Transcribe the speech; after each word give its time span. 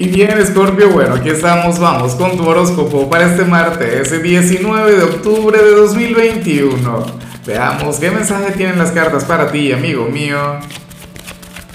Y 0.00 0.06
bien, 0.06 0.40
Scorpio, 0.46 0.90
bueno, 0.90 1.16
aquí 1.16 1.28
estamos, 1.28 1.80
vamos 1.80 2.14
con 2.14 2.36
tu 2.36 2.46
horóscopo 2.46 3.10
para 3.10 3.26
este 3.26 3.44
martes, 3.44 4.22
19 4.22 4.96
de 4.96 5.02
octubre 5.02 5.58
de 5.60 5.74
2021. 5.74 7.06
Veamos 7.44 7.98
qué 7.98 8.12
mensaje 8.12 8.52
tienen 8.52 8.78
las 8.78 8.92
cartas 8.92 9.24
para 9.24 9.50
ti, 9.50 9.72
amigo 9.72 10.04
mío. 10.04 10.38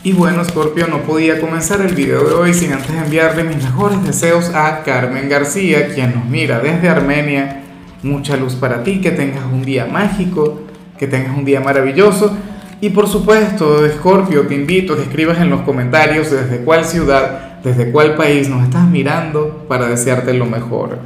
Y 0.04 0.13
bueno, 0.13 0.41
Scorpio, 0.46 0.88
no 0.88 0.99
podía 1.01 1.41
comenzar 1.41 1.81
el 1.81 1.94
video 1.96 2.23
de 2.23 2.33
hoy 2.33 2.54
sin 2.54 2.71
antes 2.71 2.91
enviarle 2.91 3.44
mis 3.44 3.62
mejores 3.62 4.01
deseos 4.06 4.51
a 4.55 4.83
Carmen 4.83 5.28
García, 5.28 5.90
quien 5.94 6.15
nos 6.15 6.24
mira 6.24 6.62
desde 6.62 6.87
Armenia. 6.87 7.63
Mucha 8.03 8.37
luz 8.37 8.55
para 8.55 8.85
ti, 8.85 9.01
que 9.01 9.12
tengas 9.12 9.44
un 9.51 9.63
día 9.63 9.85
mágico, 9.85 10.62
que 10.97 11.08
tengas 11.08 11.37
un 11.37 11.44
día 11.44 11.60
maravilloso. 11.60 12.37
Y 12.79 12.92
por 12.92 13.10
supuesto, 13.10 13.85
Scorpio, 13.90 14.47
te 14.47 14.55
invito 14.55 14.94
a 14.94 14.96
que 14.96 15.03
escribas 15.03 15.40
en 15.40 15.49
los 15.49 15.60
comentarios 15.63 16.31
desde 16.31 16.59
cuál 16.59 16.85
ciudad 16.85 17.52
desde 17.64 17.91
cuál 17.91 18.16
país 18.16 18.50
nos 18.50 18.64
estás 18.64 18.88
mirando 18.88 19.66
para 19.68 19.88
desearte 19.88 20.34
lo 20.34 20.45
mejor. 20.45 20.99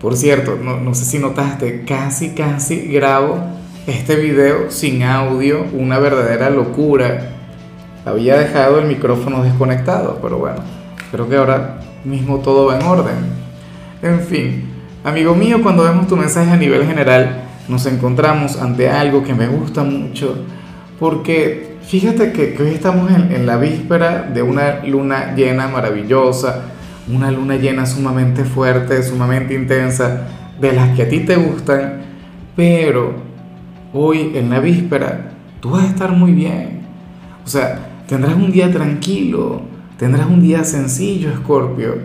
Por 0.00 0.16
cierto, 0.16 0.56
no, 0.56 0.94
sé 0.94 1.04
si 1.04 1.18
notaste, 1.18 1.84
casi, 1.84 2.30
casi 2.30 2.88
grabo 2.88 3.38
este 3.86 4.16
video 4.16 4.70
sin 4.70 5.02
audio, 5.02 5.64
una 5.72 5.98
verdadera 5.98 6.50
locura. 6.50 7.30
Había 8.04 8.36
dejado 8.36 8.78
el 8.80 8.86
micrófono 8.86 9.42
desconectado, 9.42 10.18
pero 10.20 10.38
bueno, 10.38 10.58
creo 11.10 11.28
que 11.28 11.36
ahora 11.36 11.80
mismo 12.04 12.38
todo 12.38 12.66
va 12.66 12.78
en 12.78 12.86
orden. 12.86 13.14
En 14.02 14.20
fin, 14.20 14.70
amigo 15.02 15.34
mío, 15.34 15.62
cuando 15.62 15.84
vemos 15.84 16.06
tu 16.06 16.16
mensaje 16.16 16.50
a 16.50 16.56
nivel 16.56 16.86
general, 16.86 17.44
nos 17.68 17.86
encontramos 17.86 18.60
ante 18.60 18.90
algo 18.90 19.24
que 19.24 19.34
me 19.34 19.48
gusta 19.48 19.82
mucho, 19.82 20.36
porque 21.00 21.75
Fíjate 21.86 22.32
que, 22.32 22.56
hoy 22.60 22.70
estamos 22.70 23.12
en, 23.12 23.46
la 23.46 23.58
víspera 23.58 24.22
de 24.22 24.42
una 24.42 24.84
luna 24.84 25.36
llena 25.36 25.68
maravillosa, 25.68 26.62
una 27.06 27.30
luna 27.30 27.54
llena 27.54 27.86
sumamente 27.86 28.42
fuerte, 28.42 29.04
sumamente 29.04 29.54
intensa, 29.54 30.26
de 30.60 30.72
las 30.72 30.96
que 30.96 31.02
a 31.02 31.08
ti 31.08 31.20
te 31.20 31.36
gustan, 31.36 32.00
pero 32.56 33.14
hoy 33.92 34.32
en 34.34 34.50
la 34.50 34.58
víspera 34.58 35.30
tú 35.60 35.70
vas 35.70 35.84
a 35.84 35.86
estar 35.86 36.10
muy 36.10 36.32
bien. 36.32 36.80
O 37.44 37.48
sea, 37.48 37.78
tendrás 38.08 38.34
un 38.34 38.50
día 38.50 38.68
tranquilo, 38.72 39.62
tendrás 39.96 40.26
un 40.26 40.42
día 40.42 40.64
sencillo, 40.64 41.30
Escorpio, 41.30 41.98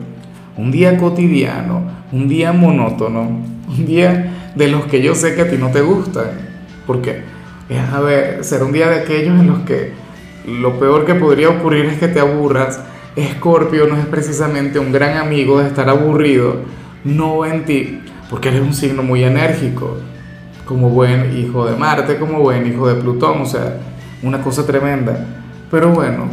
un 0.58 0.70
día 0.70 0.96
cotidiano, 0.96 1.82
un 2.12 2.28
día 2.28 2.54
monótono, 2.54 3.22
un 3.68 3.86
día 3.88 4.52
de 4.56 4.68
los 4.68 4.86
que 4.86 5.02
yo 5.02 5.16
sé 5.16 5.34
que 5.34 5.42
a 5.42 5.50
ti 5.50 5.58
no 5.58 5.72
te 5.72 5.82
gustan. 5.82 6.28
¿Por 6.86 7.02
qué? 7.02 7.31
Es, 7.78 7.94
a 7.94 8.02
ver, 8.02 8.44
ser 8.44 8.64
un 8.64 8.72
día 8.72 8.90
de 8.90 9.02
aquellos 9.02 9.40
en 9.40 9.48
los 9.48 9.60
que 9.60 9.94
lo 10.46 10.80
peor 10.80 11.06
que 11.06 11.16
podría 11.16 11.50
ocurrir 11.50 11.86
es 11.86 11.98
que 11.98 12.08
te 12.08 12.20
aburras. 12.20 12.82
Escorpio 13.16 13.88
no 13.88 13.98
es 13.98 14.06
precisamente 14.06 14.80
un 14.80 14.92
gran 14.92 15.18
amigo 15.18 15.60
de 15.60 15.68
estar 15.68 15.90
aburrido, 15.90 16.58
no 17.04 17.46
en 17.46 17.66
ti, 17.66 18.02
porque 18.30 18.50
eres 18.50 18.62
un 18.62 18.74
signo 18.74 19.04
muy 19.04 19.24
enérgico, 19.24 19.98
como 20.66 20.90
buen 20.90 21.38
hijo 21.38 21.66
de 21.66 21.76
Marte, 21.76 22.18
como 22.18 22.40
buen 22.40 22.66
hijo 22.68 22.88
de 22.88 22.96
Plutón, 23.02 23.42
o 23.42 23.46
sea, 23.46 23.78
una 24.24 24.42
cosa 24.42 24.66
tremenda. 24.66 25.26
Pero 25.70 25.90
bueno, 25.90 26.26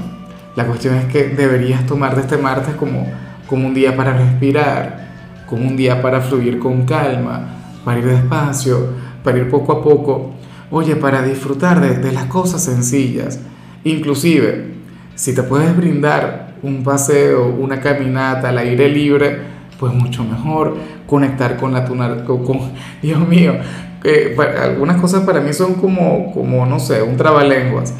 la 0.57 0.67
cuestión 0.67 0.95
es 0.97 1.05
que 1.07 1.29
deberías 1.29 1.87
tomar 1.87 2.19
este 2.19 2.37
martes 2.37 2.75
como, 2.75 3.07
como 3.49 3.67
un 3.67 3.75
día 3.75 3.97
para 3.97 4.17
respirar, 4.17 5.09
como 5.47 5.67
un 5.67 5.77
día 5.77 6.03
para 6.03 6.21
fluir 6.21 6.59
con 6.59 6.85
calma, 6.85 7.49
para 7.85 7.99
ir 7.99 8.07
despacio, 8.07 8.89
para 9.23 9.39
ir 9.39 9.51
poco 9.51 9.73
a 9.73 9.83
poco 9.83 10.38
Oye, 10.71 10.97
para 10.97 11.23
disfrutar 11.23 11.81
de, 11.81 12.13
las 12.13 12.27
cosas 12.27 12.63
sencillas, 12.63 13.41
inclusive 13.85 14.75
si 15.15 15.35
te 15.35 15.43
puedes 15.43 15.75
brindar 15.75 16.55
un 16.63 16.83
paseo, 16.85 17.49
una 17.49 17.81
caminata 17.81 18.51
al 18.51 18.59
aire 18.59 18.89
libre, 18.91 19.39
pues 19.81 19.95
mucho 19.95 20.25
mejor 20.25 20.77
conectar 21.07 21.57
con 21.57 21.73
la 21.73 21.87
con, 22.25 22.45
con 22.45 22.61
Dios 23.03 23.27
mío, 23.27 23.55
que 24.03 24.37
algunas 24.63 25.01
cosas 25.01 25.23
para 25.25 25.41
mí 25.41 25.55
son 25.55 25.75
como, 25.75 26.33
como 26.33 26.67
no 26.67 26.79
sé, 26.79 27.03
un 27.03 27.17
trabalenguas. 27.17 27.95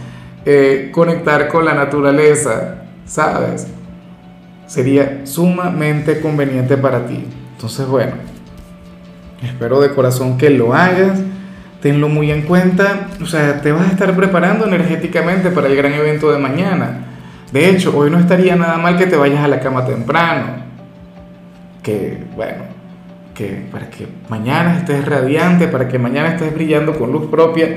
Eh, 0.45 0.91
conectar 0.93 1.49
con 1.49 1.65
la 1.65 1.75
naturaleza, 1.75 2.83
¿sabes? 3.07 3.67
Sería 4.67 5.23
sumamente 5.25 6.21
conveniente 6.21 6.77
para 6.77 7.07
ti. 7.07 7.25
Entonces, 7.55 7.87
bueno, 7.87 8.13
espero 9.43 9.81
de 9.81 9.95
corazón 9.95 10.37
que 10.37 10.51
lo 10.51 10.75
hagas 10.75 11.21
tenlo 11.81 12.09
muy 12.09 12.31
en 12.31 12.43
cuenta, 12.43 13.09
o 13.23 13.27
sea, 13.27 13.61
te 13.61 13.73
vas 13.73 13.89
a 13.89 13.93
estar 13.93 14.15
preparando 14.17 14.67
energéticamente 14.67 15.51
para 15.51 15.69
el 15.69 15.77
gran 15.77 15.93
evento 15.93 16.31
de 16.33 16.39
mañana. 16.39 17.07
De 17.53 17.71
hecho, 17.71 17.97
hoy 17.97 18.11
no 18.11 18.19
estaría 18.19 18.57
nada 18.57 18.79
mal 18.79 18.97
que 18.97 19.07
te 19.07 19.17
vayas 19.17 19.43
a 19.43 19.49
la 19.49 19.61
cama 19.61 19.87
temprano. 19.87 20.69
Que, 21.83 22.19
bueno, 22.37 22.65
que 23.35 23.67
para 23.71 23.89
que 23.89 24.07
mañana 24.29 24.79
estés 24.79 25.05
radiante, 25.05 25.69
para 25.69 25.89
que 25.89 25.99
mañana 25.99 26.31
estés 26.35 26.53
brillando 26.53 26.99
con 26.99 27.13
luz 27.13 27.31
propia, 27.31 27.69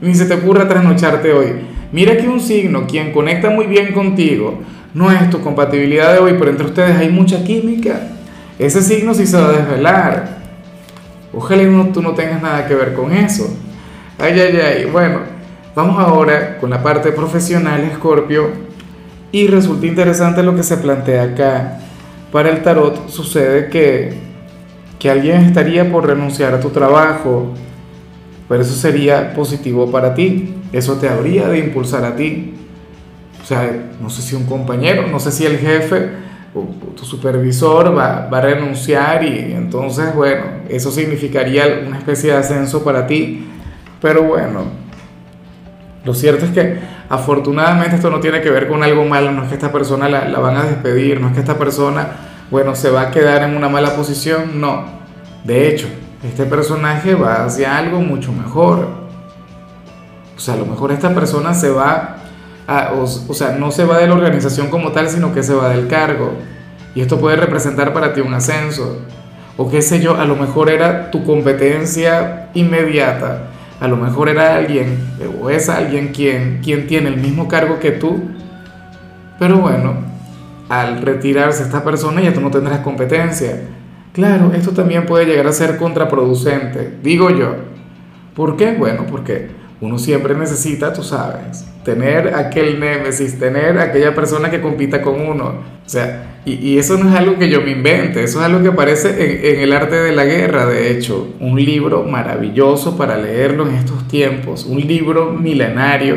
ni 0.00 0.14
se 0.14 0.26
te 0.26 0.34
ocurra 0.34 0.68
trasnocharte 0.68 1.32
hoy. 1.32 1.54
Mira 1.90 2.16
que 2.16 2.28
un 2.28 2.40
signo, 2.40 2.86
quien 2.86 3.12
conecta 3.12 3.50
muy 3.50 3.66
bien 3.66 3.92
contigo, 3.92 4.62
no 4.94 5.10
es 5.10 5.28
tu 5.28 5.40
compatibilidad 5.40 6.12
de 6.12 6.20
hoy, 6.20 6.36
pero 6.38 6.50
entre 6.50 6.66
ustedes 6.66 6.96
hay 6.96 7.08
mucha 7.08 7.44
química. 7.44 8.00
Ese 8.58 8.82
signo 8.82 9.12
sí 9.14 9.26
se 9.26 9.36
va 9.36 9.48
a 9.48 9.52
desvelar. 9.52 10.37
Ojalá 11.32 11.62
no, 11.64 11.88
tú 11.88 12.02
no 12.02 12.14
tengas 12.14 12.42
nada 12.42 12.66
que 12.66 12.74
ver 12.74 12.94
con 12.94 13.12
eso. 13.12 13.48
Ay, 14.18 14.38
ay, 14.40 14.58
ay. 14.60 14.84
Bueno, 14.86 15.20
vamos 15.74 15.98
ahora 15.98 16.58
con 16.58 16.70
la 16.70 16.82
parte 16.82 17.12
profesional, 17.12 17.82
Escorpio. 17.82 18.50
Y 19.30 19.46
resulta 19.46 19.86
interesante 19.86 20.42
lo 20.42 20.56
que 20.56 20.62
se 20.62 20.78
plantea 20.78 21.24
acá. 21.24 21.80
Para 22.32 22.50
el 22.50 22.62
tarot 22.62 23.08
sucede 23.08 23.68
que, 23.68 24.14
que 24.98 25.10
alguien 25.10 25.42
estaría 25.42 25.90
por 25.90 26.06
renunciar 26.06 26.54
a 26.54 26.60
tu 26.60 26.70
trabajo, 26.70 27.52
pero 28.48 28.62
eso 28.62 28.74
sería 28.74 29.34
positivo 29.34 29.90
para 29.90 30.14
ti. 30.14 30.54
Eso 30.72 30.94
te 30.94 31.08
habría 31.08 31.48
de 31.48 31.58
impulsar 31.58 32.04
a 32.04 32.16
ti. 32.16 32.54
O 33.42 33.46
sea, 33.46 33.70
no 34.00 34.10
sé 34.10 34.22
si 34.22 34.34
un 34.34 34.44
compañero, 34.44 35.06
no 35.06 35.20
sé 35.20 35.30
si 35.30 35.46
el 35.46 35.58
jefe 35.58 36.10
tu 36.96 37.04
supervisor 37.04 37.96
va, 37.96 38.28
va, 38.32 38.38
a 38.38 38.40
renunciar 38.40 39.24
y 39.24 39.52
entonces, 39.52 40.14
bueno, 40.14 40.44
eso 40.68 40.90
significaría 40.90 41.82
una 41.86 41.98
especie 41.98 42.32
de 42.32 42.38
ascenso 42.38 42.82
para 42.82 43.06
ti. 43.06 43.46
Pero 44.00 44.22
bueno, 44.24 44.64
lo 46.04 46.14
cierto 46.14 46.44
es 46.44 46.52
que 46.52 46.78
afortunadamente 47.08 47.96
esto 47.96 48.10
no 48.10 48.20
tiene 48.20 48.40
que 48.40 48.50
ver 48.50 48.68
con 48.68 48.82
algo 48.82 49.04
malo, 49.04 49.32
no 49.32 49.42
es 49.42 49.48
que 49.48 49.54
esta 49.54 49.72
persona 49.72 50.08
la, 50.08 50.28
la 50.28 50.38
van 50.38 50.56
a 50.56 50.64
despedir, 50.64 51.20
no 51.20 51.28
es 51.28 51.34
que 51.34 51.40
esta 51.40 51.58
persona, 51.58 52.08
bueno, 52.50 52.74
se 52.74 52.90
va 52.90 53.02
a 53.02 53.10
quedar 53.10 53.42
en 53.42 53.56
una 53.56 53.68
mala 53.68 53.94
posición, 53.96 54.60
no. 54.60 54.84
De 55.44 55.68
hecho, 55.68 55.88
este 56.22 56.44
personaje 56.44 57.14
va 57.14 57.44
hacia 57.44 57.76
algo 57.76 58.00
mucho 58.00 58.32
mejor. 58.32 58.86
O 60.36 60.40
sea, 60.40 60.54
a 60.54 60.56
lo 60.56 60.66
mejor 60.66 60.92
esta 60.92 61.14
persona 61.14 61.54
se 61.54 61.70
va 61.70 62.17
o, 62.68 63.34
sea, 63.34 63.52
no 63.52 63.70
se 63.70 63.84
va 63.84 63.98
de 63.98 64.06
la 64.06 64.14
organización 64.14 64.68
como 64.68 64.92
tal, 64.92 65.08
sino 65.08 65.32
que 65.32 65.42
se 65.42 65.54
va 65.54 65.70
del 65.70 65.88
cargo. 65.88 66.32
Y 66.94 67.00
esto 67.00 67.18
puede 67.18 67.36
representar 67.36 67.92
para 67.94 68.12
ti 68.12 68.20
un 68.20 68.34
ascenso. 68.34 68.98
O 69.56 69.70
qué 69.70 69.80
sé 69.80 70.00
yo, 70.00 70.16
a 70.16 70.24
lo 70.26 70.36
mejor 70.36 70.68
era 70.68 71.10
tu 71.10 71.24
competencia 71.24 72.50
inmediata. 72.54 73.48
A 73.80 73.88
lo 73.88 73.96
mejor 73.96 74.28
era 74.28 74.56
alguien, 74.56 74.98
o 75.40 75.50
es 75.50 75.68
alguien 75.68 76.08
quien, 76.08 76.60
quien 76.62 76.86
tiene 76.86 77.08
el 77.08 77.16
mismo 77.16 77.48
cargo 77.48 77.78
que 77.78 77.92
tú. 77.92 78.20
Pero 79.38 79.58
bueno, 79.58 79.94
al 80.68 81.00
retirarse 81.00 81.62
esta 81.62 81.82
persona 81.82 82.20
ya 82.20 82.34
tú 82.34 82.40
no 82.40 82.50
tendrás 82.50 82.80
competencia. 82.80 83.62
Claro, 84.12 84.52
esto 84.52 84.72
también 84.72 85.06
puede 85.06 85.26
llegar 85.26 85.46
a 85.46 85.52
ser 85.52 85.76
contraproducente, 85.78 86.98
digo 87.02 87.30
yo. 87.30 87.54
¿Por 88.34 88.56
qué? 88.56 88.72
Bueno, 88.72 89.04
porque 89.08 89.57
uno 89.80 89.98
siempre 89.98 90.34
necesita, 90.34 90.92
tú 90.92 91.04
sabes, 91.04 91.64
tener 91.84 92.34
aquel 92.34 92.80
némesis, 92.80 93.38
tener 93.38 93.78
aquella 93.78 94.12
persona 94.14 94.50
que 94.50 94.60
compita 94.60 95.00
con 95.02 95.20
uno. 95.20 95.44
O 95.86 95.88
sea, 95.88 96.40
y, 96.44 96.78
eso 96.78 96.96
no 96.96 97.08
es 97.10 97.14
algo 97.14 97.38
que 97.38 97.48
yo 97.48 97.60
me 97.60 97.70
invente, 97.70 98.24
eso 98.24 98.40
es 98.40 98.44
algo 98.44 98.60
que 98.60 98.68
aparece 98.68 99.52
en, 99.54 99.60
el 99.60 99.72
arte 99.72 99.94
de 99.94 100.12
la 100.12 100.24
guerra, 100.24 100.66
de 100.66 100.90
hecho, 100.90 101.34
un 101.38 101.62
libro 101.62 102.02
maravilloso 102.02 102.96
para 102.96 103.18
leerlo 103.18 103.68
en 103.68 103.76
estos 103.76 104.08
tiempos, 104.08 104.64
un 104.64 104.80
libro 104.80 105.32
milenario, 105.32 106.16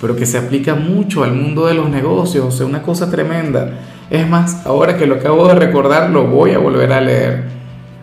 pero 0.00 0.16
que 0.16 0.24
se 0.24 0.38
aplica 0.38 0.74
mucho 0.74 1.22
al 1.22 1.32
mundo 1.32 1.66
de 1.66 1.74
los 1.74 1.90
negocios, 1.90 2.46
o 2.46 2.50
sea, 2.50 2.66
una 2.66 2.82
cosa 2.82 3.10
tremenda. 3.10 3.78
Es 4.08 4.26
más, 4.28 4.64
ahora 4.64 4.96
que 4.96 5.06
lo 5.06 5.16
acabo 5.16 5.48
de 5.48 5.54
recordar, 5.56 6.10
lo 6.10 6.28
voy 6.28 6.52
a 6.52 6.58
volver 6.58 6.92
a 6.92 7.00
leer. 7.00 7.44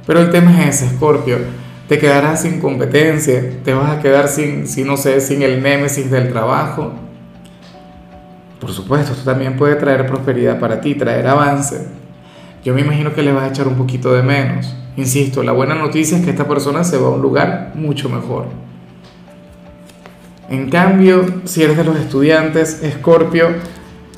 Pero 0.06 0.19
el 0.19 0.29
tema 0.29 0.63
es 0.63 0.81
ese, 0.81 0.95
Scorpio 0.95 1.62
te 1.88 1.97
quedarás 2.00 2.41
sin 2.41 2.59
competencia, 2.59 3.62
te 3.63 3.74
vas 3.74 3.91
a 3.91 4.01
quedar 4.01 4.27
sin, 4.27 4.68
si 4.68 4.83
no 4.83 4.97
sé, 4.97 5.19
sin 5.21 5.41
el 5.41 5.62
némesis 5.62 6.09
del 6.09 6.30
trabajo. 6.30 6.94
Por 8.59 8.71
supuesto, 8.71 9.12
esto 9.12 9.25
también 9.25 9.57
puede 9.57 9.75
traer 9.75 10.06
prosperidad 10.07 10.59
para 10.59 10.80
ti, 10.80 10.95
traer 10.95 11.27
avance. 11.27 11.88
Yo 12.63 12.74
me 12.74 12.81
imagino 12.81 13.13
que 13.13 13.21
le 13.21 13.33
vas 13.33 13.44
a 13.44 13.47
echar 13.50 13.68
un 13.68 13.75
poquito 13.75 14.13
de 14.13 14.24
menos. 14.24 14.74
Insisto, 14.95 15.44
la 15.44 15.51
buena 15.51 15.75
noticia 15.75 16.18
es 16.18 16.24
que 16.24 16.30
esta 16.30 16.47
persona 16.47 16.83
se 16.83 16.97
va 16.97 17.07
a 17.07 17.12
un 17.12 17.21
lugar 17.21 17.71
mucho 17.75 18.07
mejor. 18.09 18.45
En 20.50 20.69
cambio, 20.69 21.25
si 21.45 21.63
eres 21.63 21.75
de 21.75 21.83
los 21.83 21.97
estudiantes, 21.97 22.81
Escorpio, 22.83 23.47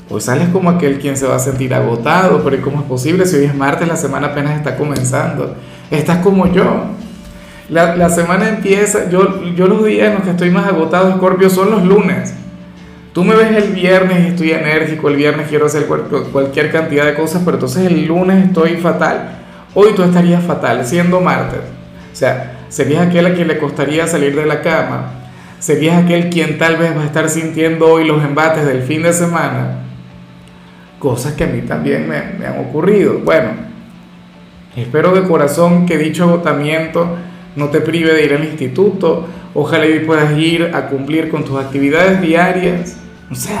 Hoy 0.08 0.20
sales 0.20 0.48
como 0.50 0.70
aquel 0.70 1.00
quien 1.00 1.16
se 1.16 1.26
va 1.26 1.34
a 1.34 1.40
sentir 1.40 1.74
agotado, 1.74 2.44
pero 2.44 2.62
¿cómo 2.62 2.78
es 2.78 2.84
posible 2.84 3.26
si 3.26 3.36
hoy 3.36 3.44
es 3.46 3.54
martes, 3.54 3.88
la 3.88 3.96
semana 3.96 4.28
apenas 4.28 4.56
está 4.56 4.76
comenzando? 4.76 5.56
Estás 5.90 6.18
como 6.18 6.46
yo. 6.52 6.95
La, 7.68 7.96
la 7.96 8.08
semana 8.08 8.48
empieza, 8.48 9.08
yo, 9.10 9.44
yo 9.54 9.66
los 9.66 9.84
días 9.84 10.08
en 10.08 10.14
los 10.14 10.22
que 10.22 10.30
estoy 10.30 10.50
más 10.50 10.66
agotado, 10.66 11.12
Scorpio, 11.16 11.50
son 11.50 11.70
los 11.70 11.84
lunes. 11.84 12.34
Tú 13.12 13.24
me 13.24 13.34
ves 13.34 13.56
el 13.56 13.72
viernes 13.72 14.24
y 14.24 14.26
estoy 14.28 14.52
enérgico, 14.52 15.08
el 15.08 15.16
viernes 15.16 15.48
quiero 15.48 15.66
hacer 15.66 15.86
cualquier 15.86 16.70
cantidad 16.70 17.06
de 17.06 17.14
cosas, 17.14 17.42
pero 17.44 17.56
entonces 17.56 17.86
el 17.86 18.06
lunes 18.06 18.44
estoy 18.44 18.76
fatal. 18.76 19.38
Hoy 19.74 19.92
tú 19.96 20.02
estarías 20.02 20.44
fatal, 20.44 20.86
siendo 20.86 21.20
martes. 21.20 21.60
O 22.12 22.16
sea, 22.16 22.66
serías 22.68 23.06
aquel 23.06 23.26
a 23.26 23.34
quien 23.34 23.48
le 23.48 23.58
costaría 23.58 24.06
salir 24.06 24.36
de 24.36 24.46
la 24.46 24.60
cama. 24.60 25.12
Serías 25.58 26.04
aquel 26.04 26.28
quien 26.28 26.58
tal 26.58 26.76
vez 26.76 26.96
va 26.96 27.02
a 27.02 27.06
estar 27.06 27.28
sintiendo 27.28 27.88
hoy 27.88 28.06
los 28.06 28.22
embates 28.22 28.66
del 28.66 28.82
fin 28.82 29.02
de 29.02 29.12
semana 29.12 29.86
cosas 30.98 31.34
que 31.34 31.44
a 31.44 31.46
mí 31.46 31.62
también 31.62 32.08
me, 32.08 32.16
han 32.16 32.58
ocurrido. 32.58 33.20
Bueno, 33.24 33.50
espero 34.76 35.14
de 35.14 35.22
corazón 35.28 35.86
que 35.86 35.98
dicho 35.98 36.24
agotamiento 36.24 37.16
no 37.56 37.68
te 37.70 37.80
prive 37.80 38.12
de 38.12 38.24
ir 38.24 38.34
al 38.34 38.44
instituto. 38.44 39.26
Ojalá 39.54 39.86
y 39.86 40.00
puedas 40.00 40.36
ir 40.38 40.70
a 40.74 40.88
cumplir 40.88 41.28
con 41.30 41.44
tus 41.44 41.58
actividades 41.58 42.20
diarias. 42.20 42.96
O 43.30 43.34
sea, 43.34 43.60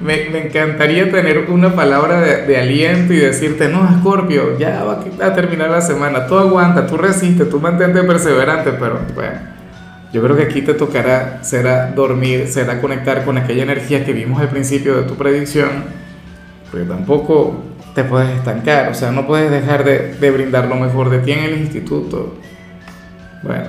me, 0.00 0.36
encantaría 0.44 1.10
tener 1.10 1.50
una 1.50 1.74
palabra 1.74 2.20
de, 2.20 2.46
de, 2.46 2.58
aliento 2.58 3.12
y 3.12 3.16
decirte, 3.16 3.68
no, 3.68 3.88
Scorpio, 4.00 4.58
ya 4.58 4.84
va 4.84 5.04
a 5.26 5.32
terminar 5.34 5.70
la 5.70 5.80
semana, 5.80 6.26
tú 6.26 6.36
aguanta, 6.36 6.86
tú 6.86 6.96
resistes, 6.96 7.48
tú 7.48 7.60
mantente 7.60 8.02
perseverante, 8.02 8.72
pero 8.72 8.98
bueno. 9.14 9.58
Yo 10.12 10.22
creo 10.22 10.36
que 10.36 10.44
aquí 10.44 10.62
te 10.62 10.72
tocará, 10.72 11.44
será 11.44 11.90
dormir, 11.90 12.48
será 12.48 12.80
conectar 12.80 13.26
con 13.26 13.36
aquella 13.36 13.62
energía 13.62 14.06
que 14.06 14.14
vimos 14.14 14.40
al 14.40 14.48
principio 14.48 14.96
de 14.96 15.02
tu 15.02 15.16
predicción 15.16 15.98
pero 16.70 16.84
tampoco 16.84 17.62
te 17.94 18.04
puedes 18.04 18.36
estancar, 18.36 18.90
o 18.90 18.94
sea, 18.94 19.10
no 19.10 19.26
puedes 19.26 19.50
dejar 19.50 19.84
de, 19.84 20.14
de 20.14 20.30
brindar 20.30 20.66
lo 20.66 20.76
mejor 20.76 21.10
de 21.10 21.18
ti 21.20 21.32
en 21.32 21.44
el 21.44 21.58
instituto. 21.58 22.34
Bueno, 23.42 23.64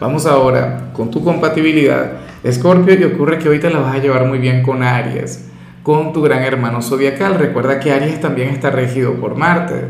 vamos 0.00 0.26
ahora 0.26 0.90
con 0.92 1.10
tu 1.10 1.24
compatibilidad. 1.24 2.12
Escorpio, 2.44 2.94
y 2.94 3.04
ocurre 3.04 3.38
que 3.38 3.48
hoy 3.48 3.58
te 3.58 3.70
la 3.70 3.78
vas 3.78 3.94
a 3.94 3.98
llevar 3.98 4.26
muy 4.26 4.38
bien 4.38 4.62
con 4.62 4.82
Aries, 4.82 5.48
con 5.82 6.12
tu 6.12 6.22
gran 6.22 6.42
hermano 6.42 6.82
zodiacal. 6.82 7.38
Recuerda 7.38 7.80
que 7.80 7.92
Aries 7.92 8.20
también 8.20 8.50
está 8.50 8.70
regido 8.70 9.14
por 9.14 9.36
Marte. 9.36 9.86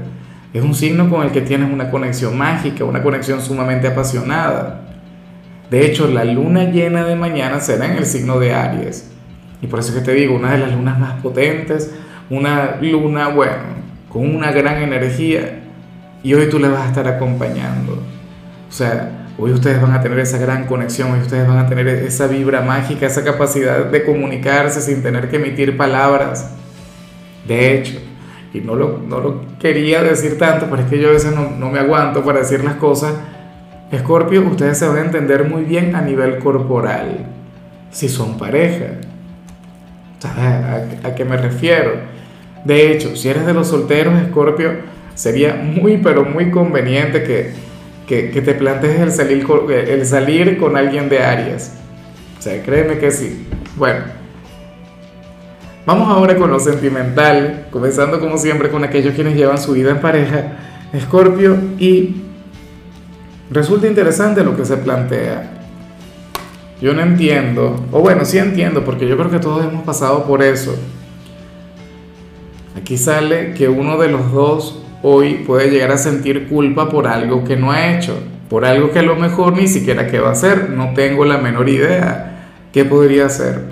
Es 0.53 0.63
un 0.63 0.75
signo 0.75 1.11
con 1.11 1.23
el 1.23 1.33
que 1.33 1.41
tienes 1.41 1.71
una 1.71 1.91
conexión 1.91 2.39
mágica, 2.39 2.85
una 2.85 3.03
conexión 3.03 3.41
sumamente 3.41 3.89
apasionada. 3.89 4.83
De 5.71 5.85
hecho, 5.85 6.07
la 6.07 6.25
luna 6.25 6.65
llena 6.65 7.05
de 7.05 7.17
mañana 7.17 7.61
será 7.61 7.87
en 7.87 7.99
el 7.99 8.07
signo 8.07 8.39
de 8.39 8.55
Aries. 8.55 9.11
Y 9.61 9.67
por 9.67 9.81
eso 9.81 9.93
que 9.93 10.01
te 10.01 10.13
digo, 10.13 10.37
una 10.37 10.53
de 10.53 10.59
las 10.59 10.73
lunas 10.73 10.99
más 10.99 11.21
potentes, 11.21 11.93
una 12.31 12.77
luna, 12.81 13.29
bueno, 13.29 13.87
con 14.09 14.35
una 14.35 14.53
gran 14.53 14.83
energía 14.83 15.61
y 16.23 16.35
hoy 16.35 16.49
tú 16.49 16.59
le 16.59 16.69
vas 16.69 16.83
a 16.83 16.89
estar 16.89 17.07
acompañando. 17.09 18.03
Sea, 18.77 19.29
hoy 19.39 19.53
ustedes 19.53 19.81
van 19.81 19.93
a 19.93 20.03
tener 20.03 20.19
esa 20.19 20.37
gran 20.37 20.67
conexión, 20.67 21.11
hoy 21.13 21.21
ustedes 21.21 21.49
van 21.49 21.57
a 21.57 21.67
tener 21.67 21.89
esa 21.89 22.27
vibra 22.27 22.61
mágica, 22.61 23.07
esa 23.07 23.25
capacidad 23.25 23.87
de 23.87 24.05
comunicarse 24.05 24.83
sin 24.83 25.03
tener 25.03 25.31
que 25.31 25.37
emitir 25.37 25.79
palabras. 25.79 26.51
De 27.49 27.75
hecho, 27.75 27.95
y 28.53 28.61
no 28.61 28.75
lo, 28.75 28.99
no 28.99 29.21
lo 29.21 29.41
quería 29.59 30.03
decir 30.03 30.37
tanto, 30.37 30.67
pero 30.69 30.83
es 30.83 30.91
que 30.91 30.99
yo 30.99 31.09
a 31.09 31.13
veces 31.13 31.35
no, 31.35 31.53
no 31.59 31.71
me 31.71 31.79
aguanto 31.79 32.23
para 32.23 32.41
decir 32.41 32.63
las 32.65 32.75
cosas. 32.75 33.15
Escorpio, 33.91 34.43
ustedes 34.43 34.77
se 34.77 34.87
van 34.87 34.99
a 34.99 35.01
entender 35.07 35.49
muy 35.49 35.63
bien 35.63 35.97
a 35.97 36.03
nivel 36.03 36.39
corporal, 36.39 37.25
si 37.91 38.11
son 38.11 38.37
pareja. 38.37 38.89
¿A, 40.23 40.83
a 41.03 41.15
qué 41.15 41.25
me 41.25 41.39
refiero? 41.39 41.93
De 42.63 42.93
hecho, 42.93 43.17
si 43.17 43.31
eres 43.31 43.47
de 43.47 43.55
los 43.55 43.69
solteros, 43.69 44.21
Escorpio, 44.21 44.73
sería 45.15 45.55
muy, 45.55 45.97
pero 45.97 46.27
muy 46.27 46.51
conveniente 46.51 47.23
que, 47.23 47.65
que, 48.07 48.23
te 48.25 48.55
plantees 48.55 49.01
el 49.01 49.13
salir, 49.13 49.45
con, 49.45 49.71
el 49.71 50.07
salir 50.07 50.59
con 50.59 50.77
alguien 50.77 51.09
de 51.09 51.23
Aries. 51.23 51.73
O 52.39 52.43
sea, 52.43 52.63
créeme 52.63 52.99
que 52.99 53.11
sí. 53.11 53.47
Bueno, 53.77 54.05
vamos 55.85 56.09
ahora 56.09 56.37
con 56.37 56.51
lo 56.51 56.61
sentimental, 56.61 57.67
comenzando 57.71 58.21
como 58.21 58.39
siempre 58.39 58.71
con 58.71 58.85
aquellos 58.85 59.15
quienes 59.15 59.37
llevan 59.37 59.59
su 59.59 59.73
vida 59.73 59.91
en 59.91 60.01
pareja, 60.01 60.53
Escorpio, 60.93 61.57
y 61.79 62.23
resulta 63.51 63.87
interesante 63.87 64.45
lo 64.45 64.57
que 64.57 64.65
se 64.65 64.77
plantea. 64.77 65.53
Yo 66.81 66.93
no 66.93 67.03
entiendo, 67.03 67.87
o 67.91 68.01
bueno, 68.01 68.25
sí 68.25 68.39
entiendo, 68.39 68.85
porque 68.85 69.09
yo 69.09 69.17
creo 69.17 69.31
que 69.31 69.39
todos 69.39 69.65
hemos 69.65 69.83
pasado 69.85 70.25
por 70.25 70.43
eso 70.43 70.77
Aquí 72.77 72.99
sale 72.99 73.55
que 73.55 73.69
uno 73.71 73.97
de 73.97 74.09
los 74.09 74.31
dos 74.33 74.83
hoy 75.03 75.45
puede 75.47 75.71
llegar 75.71 75.93
a 75.93 75.99
sentir 75.99 76.49
culpa 76.49 76.89
por 76.89 77.07
algo 77.07 77.45
que 77.45 77.57
no 77.57 77.73
ha 77.73 77.97
hecho, 77.97 78.19
por 78.49 78.65
algo 78.65 78.91
que 78.91 79.01
a 79.01 79.03
lo 79.03 79.17
mejor 79.17 79.57
ni 79.57 79.69
siquiera 79.69 80.07
que 80.07 80.19
va 80.19 80.31
a 80.31 80.33
hacer, 80.33 80.71
no 80.71 80.95
tengo 80.95 81.25
la 81.25 81.39
menor 81.39 81.69
idea 81.69 82.37
qué 82.73 82.85
podría 82.85 83.27
hacer. 83.27 83.63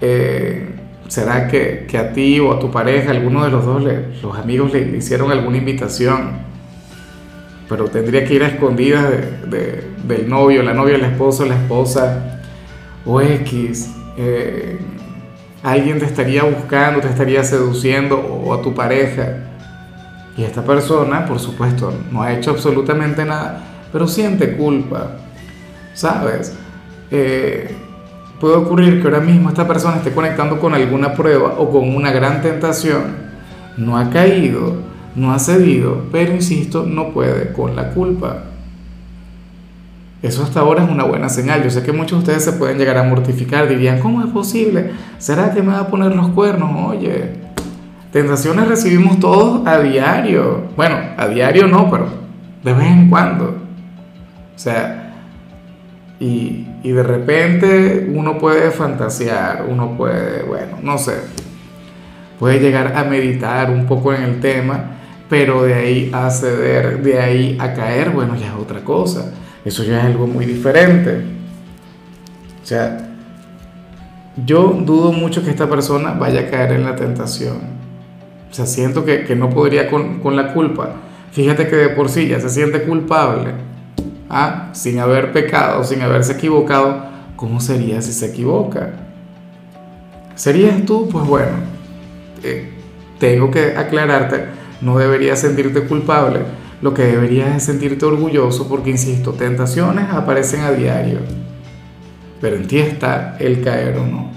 Eh, 0.00 0.74
¿Será 1.08 1.48
que, 1.48 1.86
que, 1.88 1.96
a 1.96 2.12
ti 2.12 2.38
o 2.38 2.52
a 2.52 2.58
tu 2.58 2.70
pareja, 2.70 3.10
alguno 3.10 3.42
de 3.42 3.50
los 3.50 3.64
dos, 3.64 3.82
los 4.22 4.38
amigos 4.38 4.72
le, 4.74 4.98
hicieron 4.98 5.32
alguna 5.32 5.56
invitación? 5.56 6.32
Pero 7.66 7.86
tendría 7.86 8.26
que 8.26 8.34
ir 8.34 8.44
a 8.44 8.48
escondidas 8.48 9.10
de, 9.46 9.84
del 10.04 10.28
novio, 10.28 10.62
la 10.62 10.74
novia, 10.74 10.96
el 10.96 11.04
esposo, 11.04 11.46
la 11.46 11.54
esposa, 11.54 12.42
o 13.06 13.22
X. 13.22 13.90
Eh, 14.18 14.78
alguien 15.62 15.98
te 15.98 16.04
estaría 16.04 16.44
buscando, 16.44 17.00
te 17.00 17.08
estaría 17.08 17.42
seduciendo 17.44 18.18
o 18.18 18.52
a 18.52 18.60
tu 18.60 18.74
pareja. 18.74 19.48
Y 20.38 20.44
esta 20.44 20.62
persona, 20.62 21.26
por 21.26 21.40
supuesto, 21.40 21.92
no 22.12 22.22
ha 22.22 22.32
hecho 22.32 22.52
absolutamente 22.52 23.24
nada, 23.24 23.60
pero 23.92 24.06
siente 24.06 24.56
culpa. 24.56 25.16
¿Sabes? 25.94 26.56
Eh, 27.10 27.74
puede 28.38 28.54
ocurrir 28.54 29.02
que 29.02 29.08
ahora 29.08 29.18
mismo 29.18 29.48
esta 29.48 29.66
persona 29.66 29.96
esté 29.96 30.12
conectando 30.12 30.60
con 30.60 30.74
alguna 30.74 31.12
prueba 31.14 31.56
o 31.58 31.68
con 31.70 31.92
una 31.92 32.12
gran 32.12 32.40
tentación. 32.40 33.16
No 33.76 33.98
ha 33.98 34.10
caído, 34.10 34.76
no 35.16 35.32
ha 35.32 35.40
cedido, 35.40 36.04
pero 36.12 36.32
insisto, 36.32 36.84
no 36.86 37.10
puede 37.10 37.52
con 37.52 37.74
la 37.74 37.90
culpa. 37.90 38.44
Eso 40.22 40.44
hasta 40.44 40.60
ahora 40.60 40.84
es 40.84 40.90
una 40.90 41.02
buena 41.02 41.28
señal. 41.28 41.64
Yo 41.64 41.70
sé 41.70 41.82
que 41.82 41.90
muchos 41.90 42.18
de 42.18 42.18
ustedes 42.18 42.44
se 42.44 42.52
pueden 42.52 42.78
llegar 42.78 42.96
a 42.96 43.02
mortificar, 43.02 43.68
dirían, 43.68 43.98
¿cómo 43.98 44.22
es 44.22 44.30
posible? 44.30 44.92
¿Será 45.18 45.52
que 45.52 45.62
me 45.62 45.72
va 45.72 45.80
a 45.80 45.88
poner 45.88 46.14
los 46.14 46.28
cuernos? 46.28 46.90
Oye, 46.90 47.47
tentaciones 48.12 48.68
recibimos 48.68 49.18
todos 49.20 49.66
a 49.66 49.78
diario. 49.80 50.68
Bueno, 50.76 50.98
a 51.16 51.26
diario 51.28 51.66
no, 51.66 51.90
pero 51.90 52.08
de 52.62 52.72
vez 52.72 52.86
en 52.86 53.08
cuando. 53.08 53.44
O 54.54 54.58
sea, 54.58 55.14
y, 56.20 56.66
y 56.82 56.90
de 56.90 57.02
repente 57.02 58.10
uno 58.12 58.38
puede 58.38 58.70
fantasear, 58.70 59.64
uno 59.68 59.96
puede, 59.96 60.42
bueno, 60.42 60.78
no 60.82 60.98
sé, 60.98 61.14
puede 62.38 62.60
llegar 62.60 62.96
a 62.96 63.04
meditar 63.04 63.70
un 63.70 63.86
poco 63.86 64.12
en 64.12 64.22
el 64.22 64.40
tema, 64.40 64.96
pero 65.28 65.62
de 65.62 65.74
ahí 65.74 66.10
a 66.12 66.30
ceder, 66.30 67.02
de 67.02 67.20
ahí 67.20 67.56
a 67.60 67.74
caer, 67.74 68.10
bueno, 68.10 68.36
ya 68.36 68.48
es 68.48 68.54
otra 68.54 68.80
cosa. 68.80 69.32
Eso 69.64 69.82
ya 69.84 69.98
es 69.98 70.04
algo 70.06 70.26
muy 70.26 70.46
diferente. 70.46 71.22
O 72.62 72.66
sea, 72.66 73.08
yo 74.46 74.68
dudo 74.68 75.12
mucho 75.12 75.44
que 75.44 75.50
esta 75.50 75.68
persona 75.68 76.12
vaya 76.12 76.40
a 76.40 76.50
caer 76.50 76.72
en 76.72 76.84
la 76.84 76.96
tentación. 76.96 77.77
O 78.50 78.54
sea, 78.54 78.66
siento 78.66 79.04
que, 79.04 79.24
que 79.24 79.36
no 79.36 79.50
podría 79.50 79.90
con, 79.90 80.20
con, 80.20 80.36
la 80.36 80.52
culpa. 80.52 80.94
Fíjate 81.32 81.68
que 81.68 81.76
de 81.76 81.88
por 81.90 82.08
sí 82.08 82.28
ya 82.28 82.40
se 82.40 82.48
siente 82.48 82.82
culpable, 82.82 83.52
¿ah? 84.30 84.70
sin 84.72 84.98
haber 84.98 85.32
pecado, 85.32 85.84
sin 85.84 86.00
haberse 86.02 86.32
equivocado. 86.32 87.06
¿Cómo 87.36 87.60
sería 87.60 88.02
si 88.02 88.12
se 88.12 88.26
equivoca? 88.26 88.94
¿Serías 90.34 90.84
tú? 90.84 91.08
Pues 91.10 91.26
bueno, 91.26 91.52
eh, 92.42 92.72
tengo 93.18 93.50
que 93.50 93.76
aclararte, 93.76 94.46
no 94.80 94.98
deberías 94.98 95.40
sentirte 95.40 95.82
culpable 95.82 96.40
lo 96.80 96.94
que 96.94 97.02
deberías 97.02 97.56
es 97.56 97.64
sentirte 97.64 98.06
orgulloso 98.06 98.68
porque, 98.68 98.90
insisto, 98.90 99.32
tentaciones 99.32 100.10
aparecen 100.10 100.60
a 100.60 100.70
diario, 100.70 101.18
pero 102.40 102.54
en 102.54 102.68
ti 102.68 102.78
está 102.78 103.36
el 103.40 103.62
caer 103.62 103.96
o 103.98 104.06
no. 104.06 104.30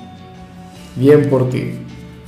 Bien 0.95 1.29
por 1.29 1.49
ti. 1.49 1.73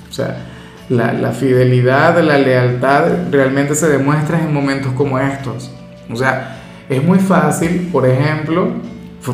O 0.07 0.13
sea, 0.13 0.52
la, 0.89 1.31
fidelidad, 1.31 2.21
la 2.21 2.37
lealtad 2.37 3.31
realmente 3.31 3.75
se 3.75 3.87
demuestra 3.87 4.39
en 4.41 4.53
momentos 4.53 4.93
como 4.93 5.19
estos. 5.19 5.71
O 6.11 6.15
sea, 6.15 6.57
es 6.89 7.03
muy 7.03 7.19
fácil, 7.19 7.89
por 7.91 8.05
ejemplo, 8.05 8.69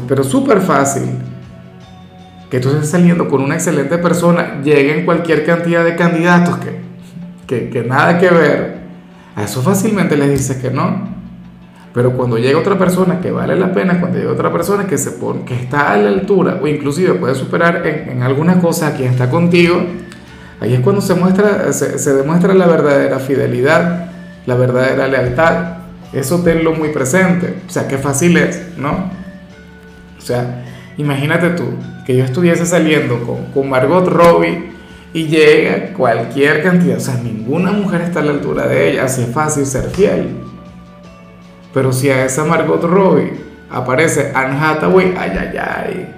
pero 0.07 0.23
súper 0.23 0.61
fácil, 0.61 1.09
que 2.49 2.59
tú 2.59 2.69
estés 2.69 2.89
saliendo 2.89 3.27
con 3.27 3.41
una 3.41 3.55
excelente 3.55 3.97
persona, 3.97 4.61
lleguen 4.63 5.05
cualquier 5.05 5.45
cantidad 5.45 5.83
de 5.83 5.95
candidatos 5.95 6.57
que, 6.57 6.79
que, 7.47 7.69
que 7.69 7.83
nada 7.83 8.17
que 8.19 8.29
ver 8.29 8.79
a 9.35 9.43
eso 9.43 9.61
fácilmente 9.61 10.17
les 10.17 10.29
dices 10.29 10.57
que 10.57 10.69
no. 10.69 11.19
Pero 11.93 12.13
cuando 12.13 12.37
llega 12.37 12.59
otra 12.59 12.77
persona 12.77 13.19
que 13.19 13.31
vale 13.31 13.55
la 13.55 13.73
pena, 13.73 13.99
cuando 13.99 14.19
llega 14.19 14.31
otra 14.31 14.51
persona 14.51 14.85
que, 14.85 14.97
se 14.97 15.17
que 15.45 15.55
está 15.55 15.91
a 15.91 15.97
la 15.97 16.09
altura 16.09 16.59
o 16.61 16.67
inclusive 16.67 17.15
puede 17.15 17.33
superar 17.33 17.85
en, 17.85 18.17
en 18.17 18.23
alguna 18.23 18.59
cosa 18.59 18.87
a 18.87 18.93
quien 18.93 19.11
está 19.11 19.29
contigo, 19.29 19.83
Ahí 20.61 20.73
es 20.73 20.81
cuando 20.81 21.01
se, 21.01 21.15
muestra, 21.15 21.71
se, 21.71 22.13
demuestra 22.13 22.53
la 22.53 22.67
verdadera 22.67 23.19
fidelidad, 23.19 24.11
la 24.45 24.55
verdadera 24.55 25.07
lealtad. 25.07 25.77
Eso 26.11 26.41
tenlo 26.41 26.73
muy 26.73 26.89
presente. 26.89 27.61
O 27.67 27.69
sea, 27.69 27.87
qué 27.87 27.97
fácil 27.97 28.35
es, 28.37 28.77
¿no? 28.77 29.09
O 30.17 30.21
sea, 30.21 30.65
imagínate 30.97 31.51
tú 31.51 31.65
que 32.05 32.17
yo 32.17 32.25
estuviese 32.25 32.65
saliendo 32.65 33.23
con, 33.23 33.45
con 33.53 33.69
Margot 33.69 34.07
Robbie 34.07 34.69
y 35.13 35.27
llega 35.27 35.93
cualquier 35.93 36.61
cantidad, 36.61 36.97
o 36.97 36.99
sea, 36.99 37.15
ninguna 37.15 37.71
mujer 37.71 38.01
está 38.01 38.19
a 38.19 38.23
la 38.23 38.31
altura 38.31 38.67
de 38.67 38.91
ella, 38.91 39.05
así 39.05 39.23
es 39.23 39.29
fácil 39.29 39.65
ser 39.65 39.89
fiel. 39.89 40.37
Pero 41.73 41.91
si 41.93 42.09
a 42.09 42.25
esa 42.25 42.43
Margot 42.45 42.83
Robbie 42.83 43.33
aparece 43.71 44.31
Anne 44.35 44.57
Hathaway, 44.59 45.15
ay, 45.17 45.31
ay, 45.39 45.57
ay, 45.57 46.15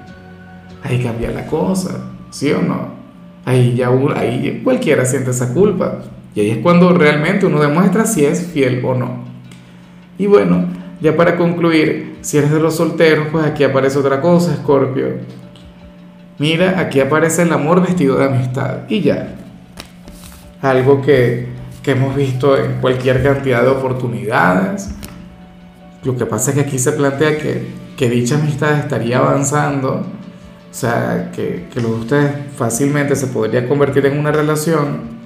ahí 0.83 1.03
cambia 1.03 1.31
la 1.31 1.45
cosa, 1.45 1.91
¿sí 2.29 2.51
o 2.51 2.61
no? 2.61 3.00
Ahí 3.45 3.75
ya 3.75 3.89
ahí 4.15 4.61
cualquiera 4.63 5.05
siente 5.05 5.31
esa 5.31 5.53
culpa. 5.53 5.99
Y 6.35 6.41
ahí 6.41 6.51
es 6.51 6.57
cuando 6.59 6.93
realmente 6.93 7.45
uno 7.45 7.59
demuestra 7.59 8.05
si 8.05 8.25
es 8.25 8.47
fiel 8.47 8.83
o 8.85 8.93
no. 8.95 9.23
Y 10.17 10.27
bueno, 10.27 10.65
ya 11.01 11.15
para 11.17 11.35
concluir, 11.35 12.17
si 12.21 12.37
eres 12.37 12.51
de 12.51 12.59
los 12.59 12.75
solteros, 12.75 13.27
pues 13.31 13.45
aquí 13.45 13.63
aparece 13.63 13.97
otra 13.97 14.21
cosa, 14.21 14.55
Scorpio. 14.55 15.15
Mira, 16.37 16.79
aquí 16.79 16.99
aparece 16.99 17.41
el 17.41 17.51
amor 17.51 17.81
vestido 17.81 18.17
de 18.17 18.25
amistad. 18.25 18.79
Y 18.87 19.01
ya. 19.01 19.35
Algo 20.61 21.01
que, 21.01 21.47
que 21.81 21.91
hemos 21.91 22.15
visto 22.15 22.55
en 22.57 22.73
cualquier 22.81 23.23
cantidad 23.23 23.63
de 23.63 23.69
oportunidades. 23.69 24.91
Lo 26.03 26.15
que 26.15 26.25
pasa 26.25 26.51
es 26.51 26.55
que 26.55 26.61
aquí 26.61 26.79
se 26.79 26.91
plantea 26.93 27.37
que, 27.37 27.67
que 27.97 28.09
dicha 28.09 28.35
amistad 28.35 28.79
estaría 28.79 29.17
avanzando 29.17 30.05
o 30.71 30.73
sea, 30.73 31.31
que, 31.35 31.67
que 31.71 31.81
lo 31.81 31.89
de 31.89 31.95
ustedes 31.95 32.31
fácilmente 32.55 33.17
se 33.17 33.27
podría 33.27 33.67
convertir 33.67 34.05
en 34.05 34.17
una 34.17 34.31
relación. 34.31 35.19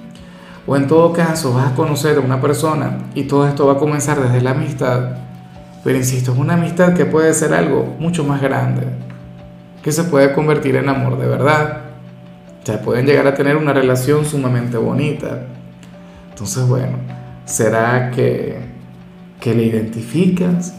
O 0.65 0.75
en 0.75 0.87
todo 0.87 1.13
caso 1.13 1.53
vas 1.53 1.71
a 1.71 1.75
conocer 1.75 2.17
a 2.17 2.21
una 2.21 2.41
persona 2.41 2.97
y 3.13 3.25
todo 3.25 3.47
esto 3.47 3.67
va 3.67 3.73
a 3.73 3.77
comenzar 3.77 4.19
desde 4.19 4.41
la 4.41 4.51
amistad. 4.51 5.17
Pero 5.83 5.97
insisto, 5.97 6.33
es 6.33 6.39
una 6.39 6.55
amistad 6.55 6.95
que 6.95 7.05
puede 7.05 7.31
ser 7.35 7.53
algo 7.53 7.95
mucho 7.99 8.23
más 8.23 8.41
grande, 8.41 8.87
que 9.83 9.91
se 9.91 10.05
puede 10.05 10.33
convertir 10.33 10.75
en 10.77 10.89
amor 10.89 11.19
de 11.19 11.27
verdad. 11.27 11.81
O 12.63 12.65
sea, 12.65 12.81
pueden 12.81 13.05
llegar 13.05 13.27
a 13.27 13.35
tener 13.35 13.55
una 13.55 13.71
relación 13.71 14.25
sumamente 14.25 14.77
bonita. 14.77 15.43
Entonces, 16.31 16.67
bueno, 16.67 16.97
¿será 17.45 18.09
que, 18.09 18.57
que 19.39 19.53
le 19.53 19.65
identificas? 19.65 20.73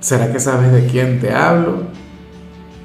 ¿Será 0.00 0.32
que 0.32 0.40
sabes 0.40 0.72
de 0.72 0.86
quién 0.86 1.20
te 1.20 1.32
hablo? 1.32 1.84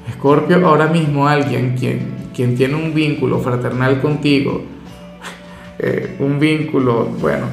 Escorpio, 0.08 0.66
ahora 0.66 0.88
mismo 0.88 1.26
alguien 1.26 1.76
quien, 1.78 2.30
quien 2.34 2.56
tiene 2.56 2.74
un 2.74 2.92
vínculo 2.92 3.40
fraternal 3.40 4.00
contigo, 4.00 4.62
eh, 5.78 6.16
un 6.18 6.38
vínculo, 6.38 7.06
bueno, 7.20 7.46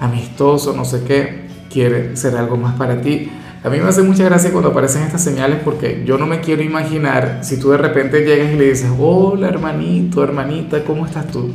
amistoso, 0.00 0.74
no 0.74 0.84
sé 0.84 1.02
qué, 1.04 1.44
quiere 1.70 2.16
ser 2.16 2.36
algo 2.36 2.56
más 2.56 2.74
para 2.76 3.00
ti. 3.00 3.30
A 3.62 3.70
mí 3.70 3.78
me 3.78 3.88
hace 3.88 4.02
mucha 4.02 4.24
gracia 4.24 4.52
cuando 4.52 4.70
aparecen 4.70 5.02
estas 5.02 5.24
señales 5.24 5.60
porque 5.64 6.02
yo 6.04 6.18
no 6.18 6.26
me 6.26 6.40
quiero 6.40 6.62
imaginar 6.62 7.38
si 7.42 7.58
tú 7.58 7.70
de 7.70 7.78
repente 7.78 8.22
llegas 8.22 8.52
y 8.52 8.56
le 8.56 8.68
dices, 8.68 8.90
hola 8.98 9.48
hermanito, 9.48 10.22
hermanita, 10.22 10.84
¿cómo 10.84 11.06
estás 11.06 11.28
tú? 11.28 11.50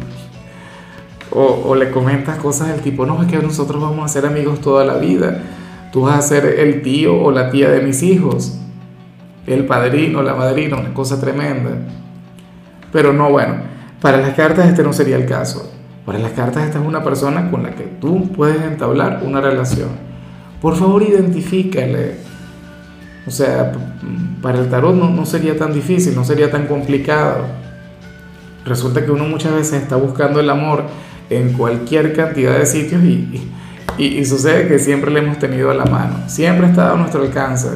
O, 1.30 1.44
o, 1.68 1.76
le 1.76 1.92
comentas 1.92 2.40
cosas 2.40 2.70
del 2.70 2.80
tipo, 2.82 3.06
no, 3.06 3.22
es 3.22 3.28
que 3.28 3.38
nosotros 3.38 3.80
vamos 3.80 4.04
a 4.04 4.08
ser 4.08 4.26
amigos 4.26 4.60
toda 4.62 4.84
la 4.84 4.96
vida, 4.96 5.44
tú 5.92 6.02
vas 6.02 6.18
a 6.18 6.22
ser 6.24 6.48
el 6.60 6.82
tío 6.82 7.22
o 7.22 7.32
la 7.32 7.52
tía 7.52 7.70
de 7.70 7.82
mis 7.82 8.02
hijos 8.02 8.60
el 9.48 9.66
padrino, 9.66 10.22
la 10.22 10.36
madrina, 10.36 10.78
una 10.78 10.94
cosa 10.94 11.20
tremenda. 11.20 11.72
Pero 12.92 13.14
no, 13.14 13.30
bueno, 13.30 13.56
para 14.02 14.18
las 14.18 14.36
cartas 14.36 14.68
este 14.68 14.84
no 14.84 14.94
sería 14.94 15.16
el 15.16 15.26
caso. 15.26 15.72
Para 16.06 16.20
las 16.20 16.32
cartas 16.32 16.64
esta 16.64 16.80
es 16.80 16.86
una 16.86 17.04
persona 17.04 17.52
con 17.52 17.64
la 17.64 17.72
que 17.76 17.84
tú 17.84 18.32
puedes 18.32 18.62
entablar 18.62 19.22
una 19.24 19.42
relación. 19.42 19.90
Por 20.62 20.76
favor, 20.76 21.04
identifícale. 21.04 22.16
O 23.28 23.32
sea, 23.32 23.72
para 24.42 24.60
el 24.60 24.70
tarot 24.70 24.96
no, 24.96 25.26
sería 25.26 25.58
tan 25.58 25.74
difícil, 25.74 26.16
no 26.16 26.24
sería 26.24 26.50
tan 26.50 26.66
complicado. 26.66 27.46
Resulta 28.66 29.06
que 29.06 29.12
uno 29.12 29.26
muchas 29.26 29.54
veces 29.54 29.84
está 29.84 29.96
buscando 29.98 30.40
el 30.40 30.50
amor 30.50 30.84
en 31.30 31.54
cualquier 31.54 32.16
cantidad 32.16 32.58
de 32.58 32.66
sitios 32.66 33.04
y, 33.04 33.50
y, 33.98 34.06
y 34.06 34.26
sucede 34.26 34.68
que 34.68 34.80
siempre 34.80 35.12
le 35.12 35.20
hemos 35.20 35.38
tenido 35.38 35.70
a 35.70 35.76
la 35.76 35.86
mano, 35.86 36.24
siempre 36.28 36.68
estado 36.68 36.96
a 36.96 36.98
nuestro 36.98 37.22
alcance 37.22 37.70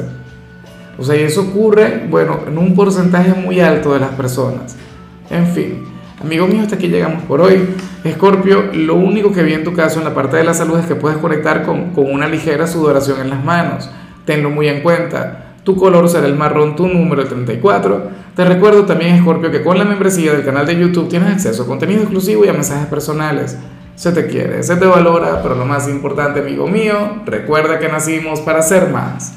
o 0.98 1.04
sea, 1.04 1.16
y 1.16 1.22
eso 1.22 1.42
ocurre, 1.42 2.06
bueno, 2.08 2.40
en 2.46 2.58
un 2.58 2.74
porcentaje 2.74 3.32
muy 3.34 3.60
alto 3.60 3.92
de 3.92 4.00
las 4.00 4.10
personas. 4.10 4.76
En 5.30 5.46
fin, 5.46 5.84
amigo 6.20 6.46
mío, 6.46 6.62
hasta 6.62 6.76
aquí 6.76 6.88
llegamos 6.88 7.22
por 7.24 7.40
hoy. 7.40 7.74
Escorpio, 8.04 8.70
lo 8.72 8.94
único 8.94 9.32
que 9.32 9.42
vi 9.42 9.54
en 9.54 9.64
tu 9.64 9.72
caso 9.72 9.98
en 9.98 10.04
la 10.04 10.14
parte 10.14 10.36
de 10.36 10.44
la 10.44 10.54
salud 10.54 10.78
es 10.78 10.86
que 10.86 10.94
puedes 10.94 11.18
conectar 11.18 11.64
con, 11.64 11.90
con 11.90 12.12
una 12.12 12.28
ligera 12.28 12.66
sudoración 12.66 13.20
en 13.20 13.30
las 13.30 13.44
manos. 13.44 13.90
Tenlo 14.24 14.50
muy 14.50 14.68
en 14.68 14.82
cuenta. 14.82 15.54
Tu 15.64 15.76
color 15.76 16.08
será 16.10 16.26
el 16.26 16.36
marrón, 16.36 16.76
tu 16.76 16.86
número 16.86 17.24
34. 17.24 18.10
Te 18.36 18.44
recuerdo 18.44 18.84
también, 18.84 19.14
Escorpio, 19.14 19.50
que 19.50 19.62
con 19.62 19.78
la 19.78 19.84
membresía 19.84 20.32
del 20.32 20.44
canal 20.44 20.66
de 20.66 20.78
YouTube 20.78 21.08
tienes 21.08 21.32
acceso 21.32 21.62
a 21.62 21.66
contenido 21.66 22.02
exclusivo 22.02 22.44
y 22.44 22.48
a 22.48 22.52
mensajes 22.52 22.86
personales. 22.86 23.56
Se 23.94 24.12
te 24.12 24.26
quiere, 24.26 24.62
se 24.62 24.76
te 24.76 24.84
valora, 24.86 25.40
pero 25.40 25.54
lo 25.54 25.64
más 25.64 25.88
importante, 25.88 26.40
amigo 26.40 26.66
mío, 26.66 27.22
recuerda 27.24 27.78
que 27.78 27.88
nacimos 27.88 28.40
para 28.40 28.60
ser 28.60 28.90
más. 28.90 29.34